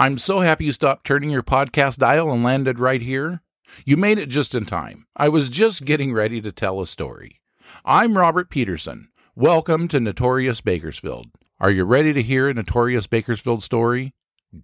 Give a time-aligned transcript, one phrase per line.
[0.00, 3.42] I'm so happy you stopped turning your podcast dial and landed right here.
[3.84, 5.06] You made it just in time.
[5.14, 7.42] I was just getting ready to tell a story.
[7.84, 9.10] I'm Robert Peterson.
[9.36, 11.26] Welcome to Notorious Bakersfield.
[11.60, 14.14] Are you ready to hear a Notorious Bakersfield story?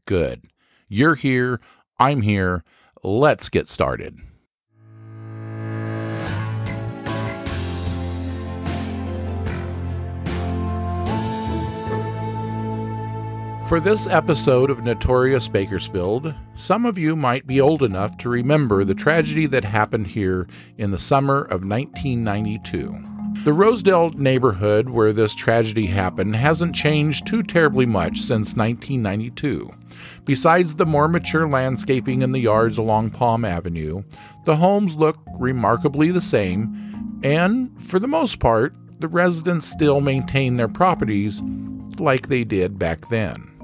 [0.07, 0.45] Good.
[0.89, 1.61] You're here.
[1.99, 2.65] I'm here.
[3.03, 4.19] Let's get started.
[13.69, 18.85] For this episode of Notorious Bakersfield, some of you might be old enough to remember
[18.85, 20.47] the tragedy that happened here
[20.79, 22.97] in the summer of 1992.
[23.43, 29.69] The Rosedale neighborhood where this tragedy happened hasn't changed too terribly much since 1992.
[30.25, 34.05] Besides the more mature landscaping in the yards along Palm Avenue,
[34.45, 40.55] the homes look remarkably the same, and for the most part, the residents still maintain
[40.55, 41.43] their properties
[41.99, 43.56] like they did back then.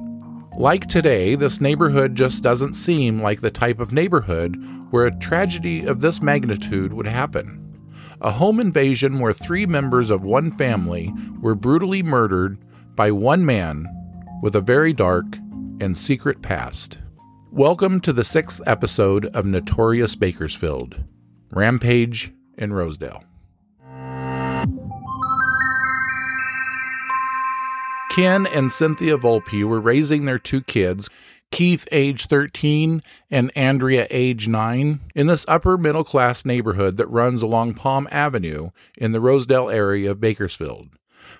[0.56, 4.54] Like today, this neighborhood just doesn't seem like the type of neighborhood
[4.90, 7.80] where a tragedy of this magnitude would happen.
[8.20, 12.58] A home invasion where three members of one family were brutally murdered
[12.94, 13.86] by one man
[14.42, 15.24] with a very dark
[15.80, 16.98] and secret past.
[17.50, 21.02] Welcome to the sixth episode of Notorious Bakersfield
[21.50, 23.24] Rampage in Rosedale.
[28.12, 31.08] Ken and Cynthia Volpe were raising their two kids,
[31.50, 37.40] Keith, age 13, and Andrea, age 9, in this upper middle class neighborhood that runs
[37.40, 38.68] along Palm Avenue
[38.98, 40.90] in the Rosedale area of Bakersfield.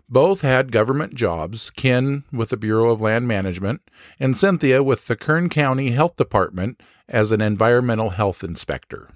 [0.08, 3.82] Both had government jobs, Ken with the Bureau of Land Management,
[4.18, 9.10] and Cynthia with the Kern County Health Department as an environmental health inspector.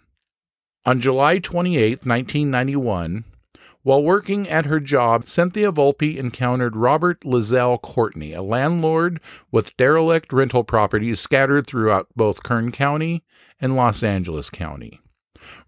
[0.85, 3.25] On July 28, 1991,
[3.87, 9.21] while working at her job, Cynthia Volpe encountered Robert Lizelle Courtney, a landlord
[9.53, 13.23] with derelict rental properties scattered throughout both Kern County
[13.61, 15.01] and Los Angeles County.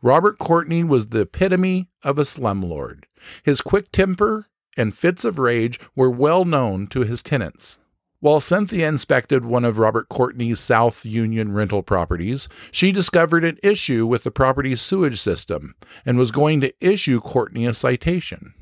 [0.03, 3.05] Robert Courtney was the epitome of a slumlord.
[3.45, 7.79] His quick temper and fits of rage were well known to his tenants.
[8.21, 14.07] While Cynthia inspected one of Robert Courtney's South Union rental properties, she discovered an issue
[14.07, 18.55] with the property's sewage system and was going to issue Courtney a citation.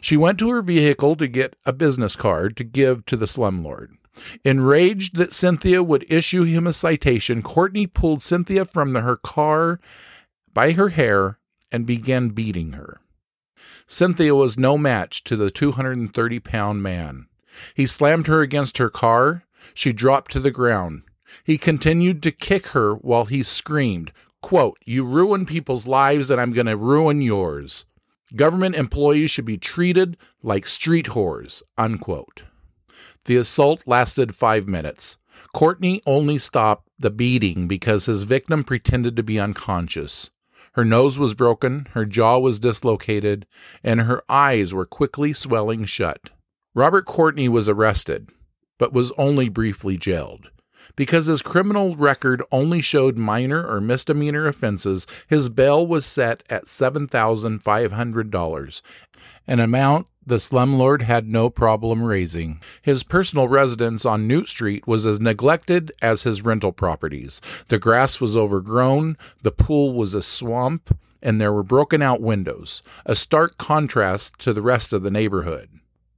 [0.00, 3.88] She went to her vehicle to get a business card to give to the slumlord.
[4.44, 9.78] Enraged that Cynthia would issue him a citation, Courtney pulled Cynthia from her car
[10.54, 11.38] by her hair
[11.70, 13.00] and began beating her.
[13.86, 17.26] Cynthia was no match to the 230 pound man.
[17.74, 19.44] He slammed her against her car.
[19.74, 21.02] She dropped to the ground.
[21.44, 26.52] He continued to kick her while he screamed, quote, You ruin people's lives and I'm
[26.52, 27.84] going to ruin yours.
[28.34, 32.44] Government employees should be treated like street whores, unquote.
[33.24, 35.18] The assault lasted five minutes.
[35.52, 40.30] Courtney only stopped the beating because his victim pretended to be unconscious.
[40.72, 43.46] Her nose was broken, her jaw was dislocated,
[43.84, 46.30] and her eyes were quickly swelling shut.
[46.74, 48.30] Robert Courtney was arrested,
[48.78, 50.48] but was only briefly jailed.
[50.96, 56.64] Because his criminal record only showed minor or misdemeanor offenses, his bail was set at
[56.64, 58.82] $7,500,
[59.46, 62.58] an amount the slumlord had no problem raising.
[62.80, 67.42] His personal residence on Newt Street was as neglected as his rental properties.
[67.68, 72.80] The grass was overgrown, the pool was a swamp, and there were broken out windows,
[73.04, 75.68] a stark contrast to the rest of the neighborhood.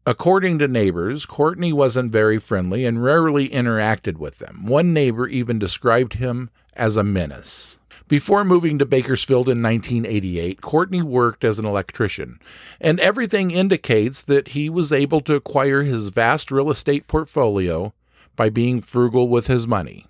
[0.07, 4.67] According to neighbors, Courtney wasn't very friendly and rarely interacted with them.
[4.67, 7.79] One neighbor even described him as a menace.
[8.07, 12.39] Before moving to Bakersfield in 1988, Courtney worked as an electrician,
[12.79, 17.95] and everything indicates that he was able to acquire his vast real estate portfolio
[18.37, 20.07] by being frugal with his money.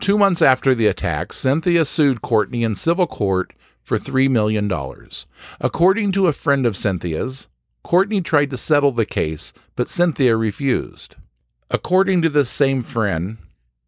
[0.00, 4.68] Two months after the attack, Cynthia sued Courtney in civil court for $3 million.
[5.60, 7.48] According to a friend of Cynthia's,
[7.82, 11.16] Courtney tried to settle the case, but Cynthia refused.
[11.70, 13.38] According to this same friend,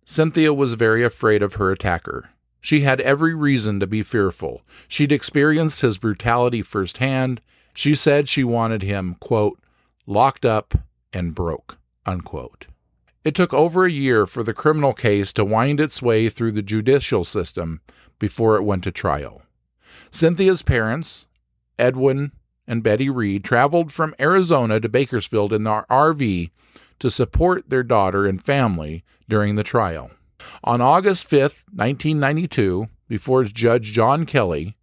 [0.04, 2.30] Cynthia was very afraid of her attacker.
[2.60, 4.62] She had every reason to be fearful.
[4.86, 7.40] She'd experienced his brutality firsthand.
[7.74, 9.58] She said she wanted him, quote,
[10.06, 10.74] locked up
[11.12, 12.66] and broke, unquote.
[13.24, 16.62] It took over a year for the criminal case to wind its way through the
[16.62, 17.80] judicial system
[18.18, 19.42] before it went to trial.
[20.10, 21.26] Cynthia's parents,
[21.78, 22.32] Edwin
[22.66, 26.50] and Betty Reed traveled from Arizona to Bakersfield in their RV
[26.98, 30.10] to support their daughter and family during the trial.
[30.64, 34.76] On August 5, 1992, before Judge John Kelly,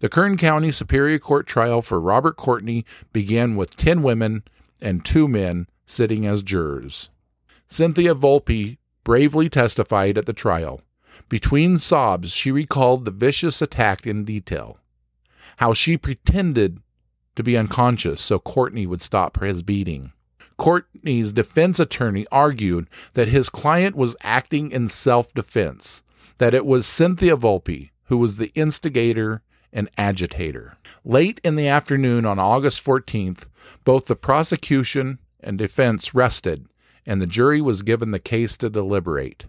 [0.00, 4.42] the Kern County Superior Court trial for Robert Courtney began with 10 women
[4.80, 7.10] and 2 men sitting as jurors.
[7.68, 10.80] Cynthia Volpe bravely testified at the trial.
[11.28, 14.78] Between sobs, she recalled the vicious attack in detail.
[15.58, 16.80] How she pretended
[17.36, 20.12] to be unconscious so Courtney would stop his beating.
[20.56, 26.02] Courtney's defense attorney argued that his client was acting in self defense,
[26.38, 29.42] that it was Cynthia Volpe who was the instigator
[29.72, 30.76] and agitator.
[31.04, 33.46] Late in the afternoon on August 14th,
[33.84, 36.66] both the prosecution and defense rested,
[37.04, 39.46] and the jury was given the case to deliberate.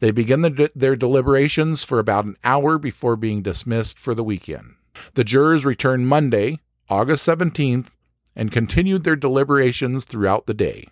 [0.00, 4.74] They began the, their deliberations for about an hour before being dismissed for the weekend.
[5.14, 6.58] The jurors returned Monday,
[6.90, 7.94] August 17th,
[8.34, 10.86] and continued their deliberations throughout the day.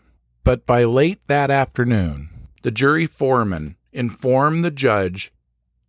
[0.44, 2.30] But by late that afternoon,
[2.62, 5.32] the jury foreman informed the judge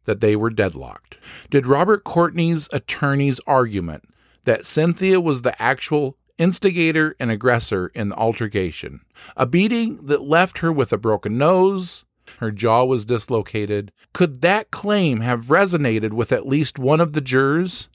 [0.06, 1.18] that they were deadlocked.
[1.50, 4.04] Did Robert Courtney's attorney's argument
[4.46, 9.02] that Cynthia was the actual instigator and aggressor in the altercation,
[9.38, 12.06] a beating that left her with a broken nose,
[12.38, 17.22] her jaw was dislocated, could that claim have resonated with at least one of the
[17.22, 17.90] jurors?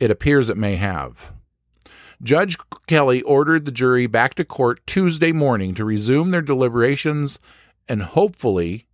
[0.00, 1.32] It appears it may have.
[2.22, 2.56] Judge
[2.86, 7.38] Kelly ordered the jury back to court Tuesday morning to resume their deliberations
[7.88, 8.86] and hopefully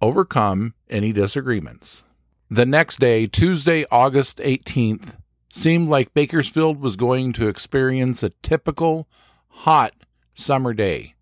[0.00, 2.04] overcome any disagreements.
[2.50, 5.16] The next day, Tuesday, August 18th,
[5.50, 9.08] seemed like Bakersfield was going to experience a typical
[9.48, 9.94] hot
[10.34, 11.14] summer day.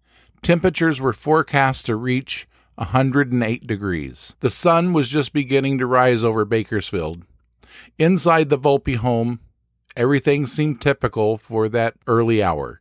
[0.43, 4.35] Temperatures were forecast to reach 108 degrees.
[4.41, 7.25] The sun was just beginning to rise over Bakersfield.
[7.99, 9.41] Inside the Volpe home,
[9.97, 12.81] Everything seemed typical for that early hour.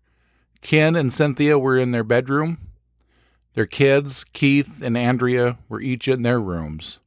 [0.61, 2.57] Ken and Cynthia were in their bedroom.
[3.53, 6.99] Their kids, Keith and Andrea, were each in their rooms.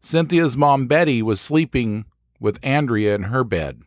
[0.00, 2.04] Cynthia's mom, Betty, was sleeping
[2.38, 3.82] with Andrea in her bed.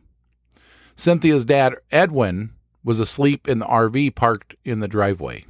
[0.94, 2.52] Cynthia's dad, Edwin,
[2.84, 5.46] was asleep in the RV parked in the driveway.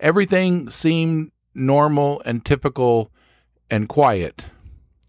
[0.00, 3.12] Everything seemed normal and typical
[3.70, 4.46] and quiet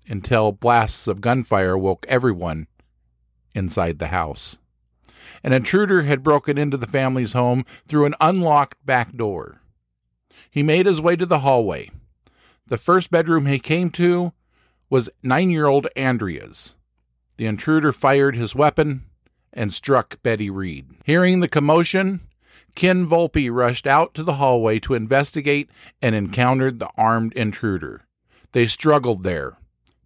[0.07, 2.67] until blasts of gunfire woke everyone
[3.55, 4.57] inside the house.
[5.43, 9.61] An intruder had broken into the family's home through an unlocked back door.
[10.49, 11.89] He made his way to the hallway.
[12.67, 14.33] The first bedroom he came to
[14.89, 16.75] was nine year old Andrea's.
[17.37, 19.05] The intruder fired his weapon
[19.51, 20.87] and struck Betty Reed.
[21.03, 22.21] Hearing the commotion,
[22.75, 25.69] Ken Volpe rushed out to the hallway to investigate
[26.01, 28.05] and encountered the armed intruder.
[28.51, 29.57] They struggled there.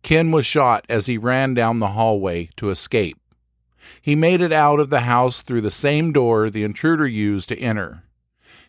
[0.07, 3.17] Ken was shot as he ran down the hallway to escape.
[4.01, 7.59] He made it out of the house through the same door the intruder used to
[7.59, 8.03] enter.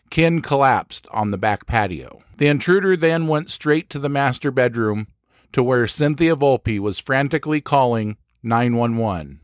[0.09, 2.23] Ken collapsed on the back patio.
[2.35, 5.07] The intruder then went straight to the master bedroom
[5.53, 9.39] to where Cynthia Volpe was frantically calling 911.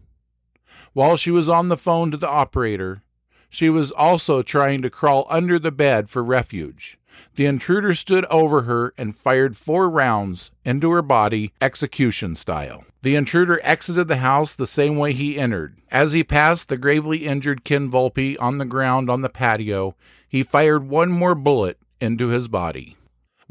[0.92, 3.04] While she was on the phone to the operator,
[3.50, 7.00] she was also trying to crawl under the bed for refuge.
[7.36, 12.86] The intruder stood over her and fired four rounds into her body, execution style.
[13.02, 15.78] The intruder exited the house the same way he entered.
[15.92, 19.96] As he passed the gravely injured Ken Volpe on the ground on the patio,
[20.28, 22.98] he fired one more bullet into his body.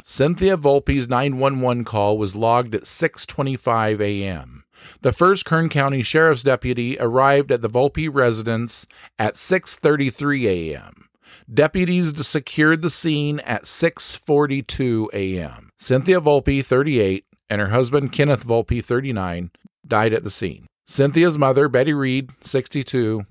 [0.02, 4.64] Cynthia Volpe's 911 call was logged at 6:25 a.m.
[5.02, 8.86] The first Kern County Sheriff's deputy arrived at the Volpe residence
[9.18, 11.08] at 6:33 a.m.
[11.52, 15.70] Deputies secured the scene at 6:42 a.m.
[15.78, 19.50] Cynthia Volpe, 38, and her husband Kenneth Volpe, 39,
[19.86, 20.66] died at the scene.
[20.86, 23.26] Cynthia's mother, Betty Reed, 62,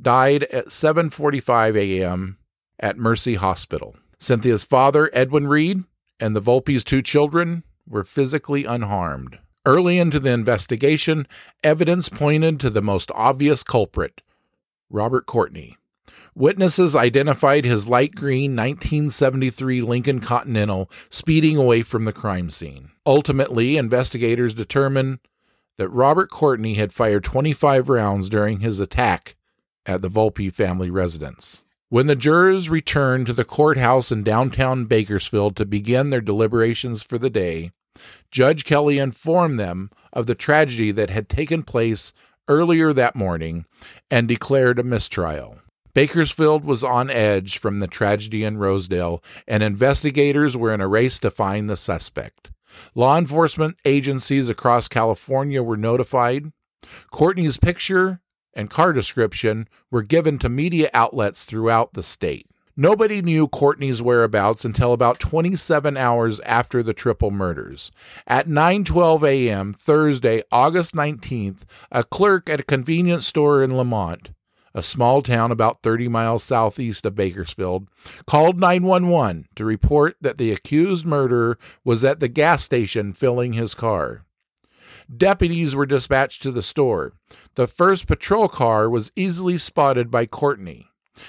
[0.00, 2.38] died at 7:45 a.m.
[2.78, 3.96] at Mercy Hospital.
[4.18, 5.84] Cynthia's father, Edwin Reed,
[6.18, 9.38] and the Volpe's two children were physically unharmed.
[9.66, 11.26] Early into the investigation,
[11.62, 14.22] evidence pointed to the most obvious culprit,
[14.88, 15.76] Robert Courtney.
[16.34, 22.90] Witnesses identified his light green 1973 Lincoln Continental speeding away from the crime scene.
[23.04, 25.18] Ultimately, investigators determined
[25.78, 29.34] that Robert Courtney had fired 25 rounds during his attack
[29.86, 31.64] at the Volpe family residence.
[31.88, 37.18] When the jurors returned to the courthouse in downtown Bakersfield to begin their deliberations for
[37.18, 37.72] the day,
[38.30, 42.12] Judge Kelly informed them of the tragedy that had taken place
[42.46, 43.64] earlier that morning
[44.10, 45.58] and declared a mistrial.
[45.92, 51.18] Bakersfield was on edge from the tragedy in Rosedale, and investigators were in a race
[51.20, 52.50] to find the suspect.
[52.94, 56.52] Law enforcement agencies across California were notified.
[57.10, 58.20] Courtney's picture
[58.54, 62.46] and car description were given to media outlets throughout the state.
[62.76, 67.90] Nobody knew Courtney's whereabouts until about 27 hours after the triple murders.
[68.26, 69.74] At 9:12 a.m.
[69.74, 74.30] Thursday, August 19th, a clerk at a convenience store in Lamont
[74.74, 77.88] a small town about 30 miles southeast of Bakersfield,
[78.26, 83.74] called 911 to report that the accused murderer was at the gas station filling his
[83.74, 84.24] car.
[85.14, 87.14] Deputies were dispatched to the store.
[87.56, 90.86] The first patrol car was easily spotted by Courtney.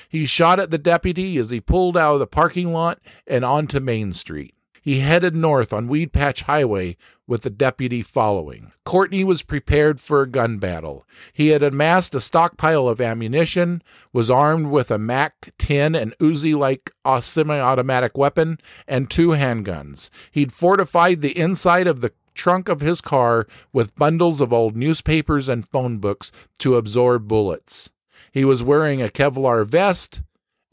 [0.08, 3.80] He shot at the deputy as he pulled out of the parking lot and onto
[3.80, 4.54] Main Street.
[4.82, 6.98] He headed north on Weedpatch Highway
[7.28, 8.72] with the deputy following.
[8.84, 11.06] Courtney was prepared for a gun battle.
[11.32, 16.58] He had amassed a stockpile of ammunition, was armed with a MAC 10 and Uzi
[16.58, 18.58] like semi automatic weapon,
[18.88, 20.10] and two handguns.
[20.32, 25.48] He'd fortified the inside of the trunk of his car with bundles of old newspapers
[25.48, 27.92] and phone books to absorb bullets.
[28.32, 30.24] He was wearing a Kevlar vest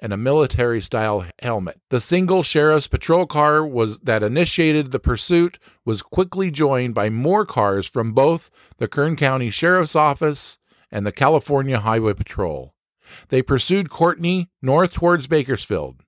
[0.01, 1.81] and a military style helmet.
[1.91, 7.45] The single sheriff's patrol car was that initiated the pursuit was quickly joined by more
[7.45, 10.59] cars from both the Kern County Sheriff's Office
[10.91, 12.75] and the California Highway Patrol.
[13.29, 16.03] They pursued Courtney north towards Bakersfield.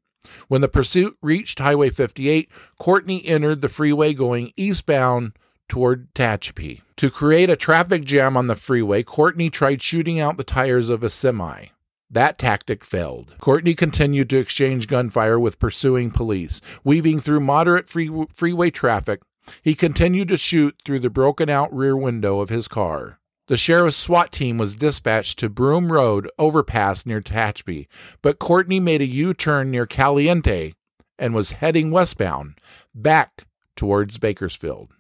[0.49, 5.33] When the pursuit reached Highway 58, Courtney entered the freeway going eastbound
[5.69, 6.83] toward Tehachapi.
[6.97, 11.03] To create a traffic jam on the freeway, Courtney tried shooting out the tires of
[11.03, 11.67] a semi.
[12.11, 13.37] That tactic failed.
[13.39, 16.61] Courtney continued to exchange gunfire with pursuing police.
[16.83, 19.21] Weaving through moderate free- freeway traffic,
[19.63, 23.21] he continued to shoot through the broken out rear window of his car.
[23.47, 27.87] The sheriff's SWAT team was dispatched to Broom Road overpass near Tehachapi,
[28.23, 30.75] but Courtney made a U turn near Caliente
[31.19, 32.55] and was heading westbound,
[32.95, 34.93] back towards Bakersfield.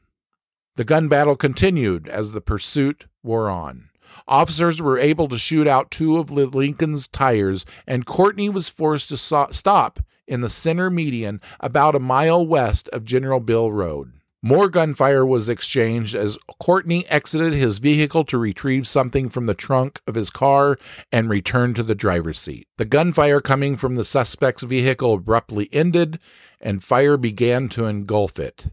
[0.76, 3.89] The gun battle continued as the pursuit wore on.
[4.28, 9.16] Officers were able to shoot out two of Lincoln's tires, and Courtney was forced to
[9.16, 14.12] so- stop in the center median about a mile west of General Beale Road.
[14.42, 20.00] More gunfire was exchanged as Courtney exited his vehicle to retrieve something from the trunk
[20.06, 20.78] of his car
[21.12, 22.66] and returned to the driver's seat.
[22.78, 26.18] The gunfire coming from the suspect's vehicle abruptly ended,
[26.58, 28.68] and fire began to engulf it.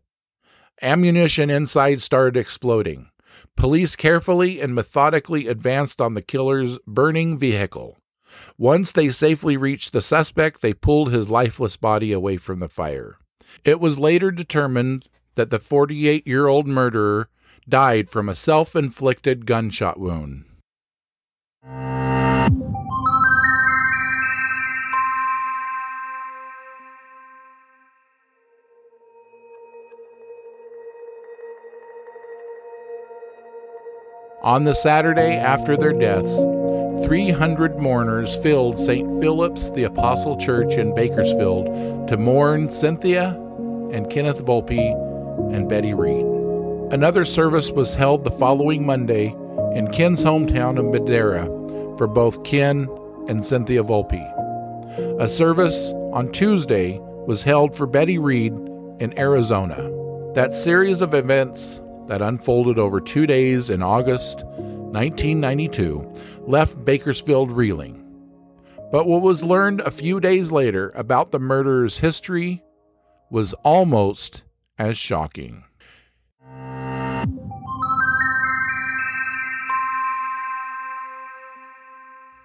[0.82, 3.10] Ammunition inside started exploding.
[3.58, 7.98] Police carefully and methodically advanced on the killer's burning vehicle.
[8.56, 13.18] Once they safely reached the suspect, they pulled his lifeless body away from the fire.
[13.66, 17.30] It was later determined that the 48 year old murderer
[17.68, 20.46] died from a self inflicted gunshot wound.
[34.48, 36.38] On the Saturday after their deaths,
[37.06, 39.20] 300 mourners filled St.
[39.20, 43.32] Philip's the Apostle Church in Bakersfield to mourn Cynthia
[43.92, 44.94] and Kenneth Volpe
[45.54, 46.26] and Betty Reed.
[46.94, 49.36] Another service was held the following Monday
[49.76, 51.44] in Ken's hometown of Madera
[51.98, 52.88] for both Ken
[53.28, 54.24] and Cynthia Volpe.
[55.20, 58.54] A service on Tuesday was held for Betty Reed
[59.02, 59.92] in Arizona.
[60.36, 66.14] That series of events that unfolded over two days in August 1992
[66.48, 68.04] left Bakersfield reeling.
[68.92, 72.64] But what was learned a few days later about the murderer's history
[73.30, 74.44] was almost
[74.80, 75.66] as shocking.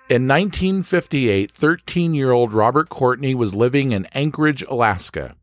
[0.09, 5.37] In 1958, 13 year old Robert Courtney was living in Anchorage, Alaska.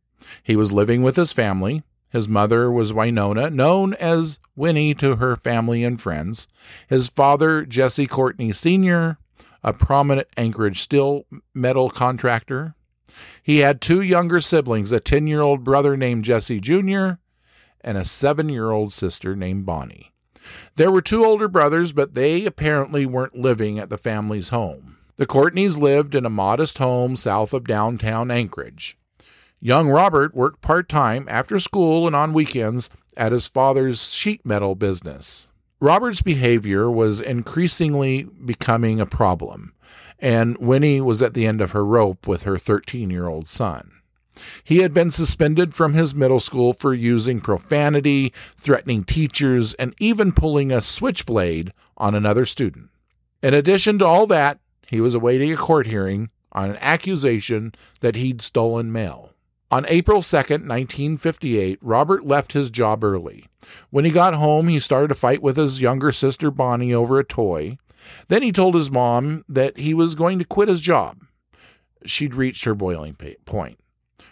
[0.44, 5.36] He was living with his family, his mother was Winona, known as Winnie to her
[5.36, 6.48] family and friends.
[6.88, 9.18] His father, Jesse Courtney Sr.,
[9.64, 12.76] a prominent Anchorage steel metal contractor.
[13.44, 17.12] He had two younger siblings, a 10 year old brother named Jesse Jr.,
[17.82, 20.12] and a seven year old sister named Bonnie.
[20.76, 24.98] There were two older brothers, but they apparently weren't living at the family's home.
[25.18, 28.98] The Courtneys lived in a modest home south of downtown Anchorage.
[29.62, 34.74] Young Robert worked part time after school and on weekends at his father's sheet metal
[34.74, 35.48] business.
[35.82, 39.74] Robert's behavior was increasingly becoming a problem,
[40.18, 43.92] and Winnie was at the end of her rope with her 13 year old son.
[44.64, 50.32] He had been suspended from his middle school for using profanity, threatening teachers, and even
[50.32, 52.90] pulling a switchblade on another student.
[53.44, 58.16] In addition to all that, he was awaiting a court hearing on an accusation that
[58.16, 59.29] he'd stolen mail.
[59.72, 63.46] On April 2, 1958, Robert left his job early.
[63.92, 67.24] When he got home, he started a fight with his younger sister Bonnie over a
[67.24, 67.78] toy.
[68.30, 71.20] Then he told his mom that he was going to quit his job.
[72.04, 73.80] She'd reached her boiling point.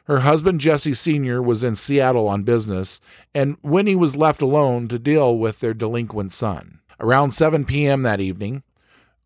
[0.06, 3.00] Her husband, Jesse Sr., was in Seattle on business,
[3.36, 6.79] and Winnie was left alone to deal with their delinquent son.
[7.00, 8.01] Around 7 p.m.
[8.03, 8.63] that evening,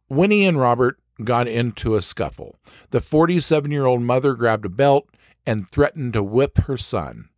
[0.09, 2.57] Winnie and Robert got into a scuffle.
[2.89, 5.07] The 47 year old mother grabbed a belt
[5.45, 7.29] and threatened to whip her son.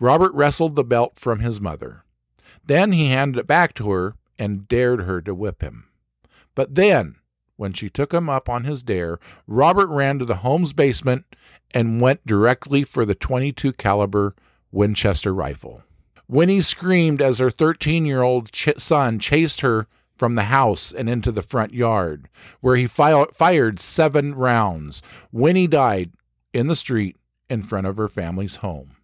[0.00, 2.04] Robert wrestled the belt from his mother.
[2.64, 5.88] Then he handed it back to her and dared her to whip him.
[6.54, 7.16] But then,
[7.56, 11.24] when she took him up on his dare, Robert ran to the home's basement
[11.72, 14.34] and went directly for the 22 caliber
[14.70, 15.82] Winchester rifle.
[16.28, 21.42] Winnie screamed as her 13-year-old ch- son chased her from the house and into the
[21.42, 22.28] front yard,
[22.60, 25.02] where he fi- fired seven rounds.
[25.30, 26.12] Winnie died
[26.52, 27.16] in the street
[27.52, 28.96] in front of her family's home.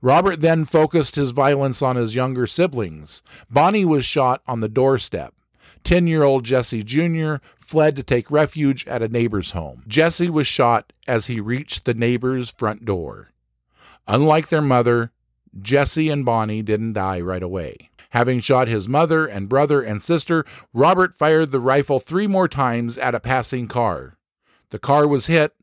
[0.00, 3.22] Robert then focused his violence on his younger siblings.
[3.50, 5.34] Bonnie was shot on the doorstep.
[5.82, 7.36] 10 year old Jesse Jr.
[7.58, 9.82] fled to take refuge at a neighbor's home.
[9.86, 13.32] Jesse was shot as he reached the neighbor's front door.
[14.06, 15.10] Unlike their mother,
[15.60, 17.90] Jesse and Bonnie didn't die right away.
[18.10, 22.96] Having shot his mother and brother and sister, Robert fired the rifle three more times
[22.98, 24.16] at a passing car.
[24.70, 25.54] The car was hit,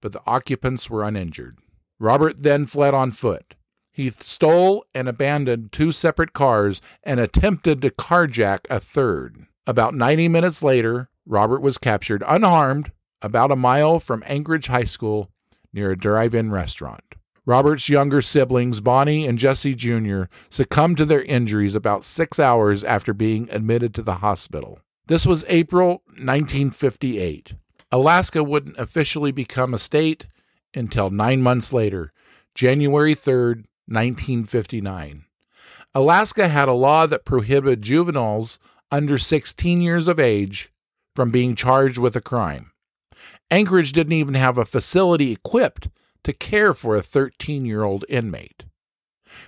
[0.00, 1.58] but the occupants were uninjured.
[1.98, 3.54] Robert then fled on foot.
[3.92, 9.46] He stole and abandoned two separate cars and attempted to carjack a third.
[9.66, 12.92] About 90 minutes later, Robert was captured unharmed
[13.22, 15.30] about a mile from Anchorage High School
[15.72, 17.04] near a drive in restaurant.
[17.46, 23.12] Robert's younger siblings, Bonnie and Jesse Jr., succumbed to their injuries about six hours after
[23.12, 24.78] being admitted to the hospital.
[25.06, 27.54] This was April 1958.
[27.92, 30.26] Alaska wouldn't officially become a state
[30.74, 32.12] until nine months later,
[32.54, 35.24] January 3rd, 1959.
[35.92, 38.60] Alaska had a law that prohibited juveniles
[38.92, 40.72] under 16 years of age
[41.16, 42.70] from being charged with a crime.
[43.50, 45.88] Anchorage didn't even have a facility equipped
[46.22, 48.66] to care for a 13 year old inmate.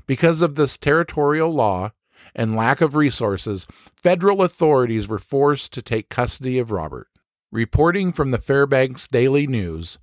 [0.07, 1.93] Because of this territorial law
[2.35, 7.09] and lack of resources, federal authorities were forced to take custody of Robert.
[7.53, 9.99] Reporting from the Fairbanks Daily News,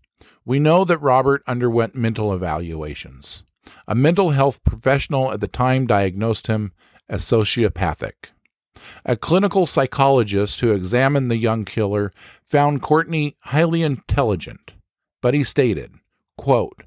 [0.46, 3.44] we know that Robert underwent mental evaluations.
[3.88, 6.74] A mental health professional at the time diagnosed him
[7.10, 8.30] as sociopathic.
[9.04, 12.12] A clinical psychologist who examined the young killer
[12.46, 14.76] found Courtney highly intelligent,
[15.20, 15.96] but he stated,
[16.38, 16.84] quote,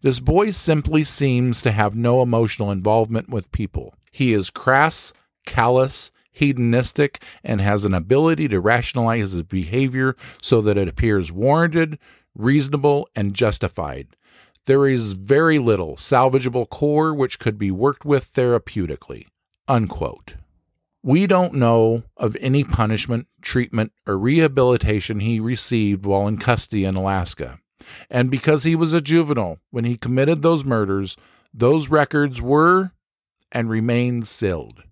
[0.00, 3.94] This boy simply seems to have no emotional involvement with people.
[4.10, 5.12] He is crass,
[5.46, 11.98] callous, hedonistic, and has an ability to rationalize his behavior so that it appears warranted,
[12.34, 14.08] reasonable, and justified.
[14.66, 19.26] There is very little salvageable core which could be worked with therapeutically.
[19.68, 20.34] Unquote.
[21.02, 26.94] We don't know of any punishment, treatment, or rehabilitation he received while in custody in
[26.94, 27.58] Alaska.
[28.08, 31.16] And because he was a juvenile when he committed those murders,
[31.52, 32.92] those records were
[33.52, 34.82] and remain sealed.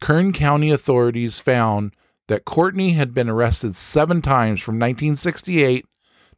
[0.00, 1.94] Kern County authorities found
[2.28, 5.84] that Courtney had been arrested seven times from 1968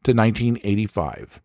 [0.04, 1.40] to 1985.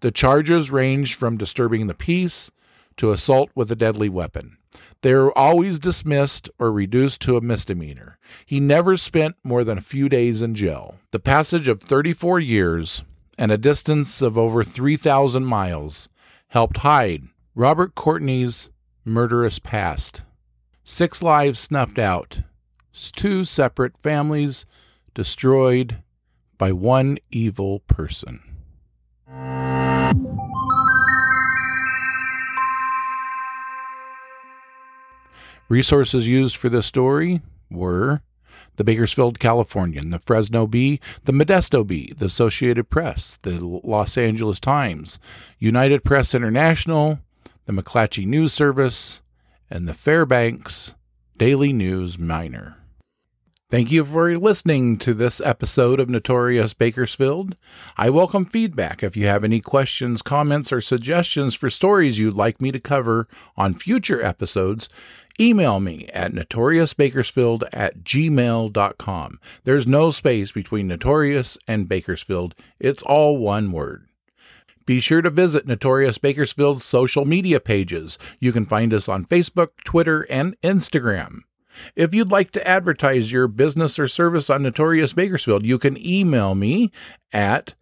[0.00, 2.50] The charges ranged from disturbing the peace
[2.96, 4.58] to assault with a deadly weapon.
[5.02, 8.18] They were always dismissed or reduced to a misdemeanor.
[8.44, 10.96] He never spent more than a few days in jail.
[11.10, 13.02] The passage of 34 years
[13.38, 16.08] and a distance of over 3,000 miles
[16.48, 17.24] helped hide
[17.54, 18.70] Robert Courtney's
[19.04, 20.22] murderous past.
[20.84, 22.42] Six lives snuffed out,
[22.92, 24.66] two separate families
[25.14, 26.02] destroyed
[26.58, 28.40] by one evil person.
[35.68, 37.40] Resources used for this story
[37.70, 38.22] were
[38.76, 44.58] the Bakersfield Californian, the Fresno Bee, the Modesto Bee, the Associated Press, the Los Angeles
[44.58, 45.18] Times,
[45.58, 47.20] United Press International,
[47.66, 49.19] the McClatchy News Service,
[49.70, 50.94] and the Fairbanks
[51.36, 52.76] Daily News Miner.
[53.70, 57.56] Thank you for listening to this episode of Notorious Bakersfield.
[57.96, 62.60] I welcome feedback if you have any questions, comments, or suggestions for stories you'd like
[62.60, 64.88] me to cover on future episodes.
[65.38, 69.40] Email me at notoriousbakersfield at gmail.com.
[69.62, 74.09] There's no space between Notorious and Bakersfield, it's all one word.
[74.90, 78.18] Be sure to visit Notorious Bakersfield's social media pages.
[78.40, 81.42] You can find us on Facebook, Twitter, and Instagram.
[81.94, 86.56] If you'd like to advertise your business or service on Notorious Bakersfield, you can email
[86.56, 86.90] me
[87.32, 87.76] at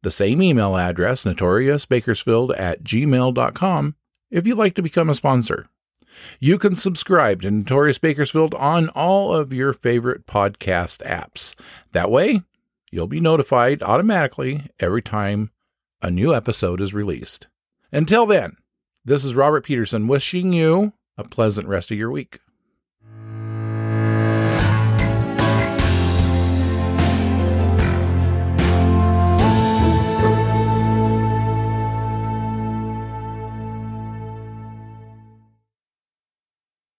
[0.00, 3.94] the same email address, notoriousbakersfield at gmail.com,
[4.30, 5.66] if you'd like to become a sponsor.
[6.40, 11.54] You can subscribe to Notorious Bakersfield on all of your favorite podcast apps.
[11.92, 12.40] That way,
[12.90, 15.50] you'll be notified automatically every time
[16.06, 17.48] a new episode is released.
[17.90, 18.58] Until then,
[19.04, 22.38] this is Robert Peterson wishing you a pleasant rest of your week.